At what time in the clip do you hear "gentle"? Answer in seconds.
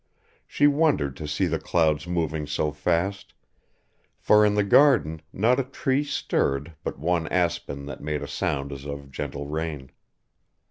9.11-9.45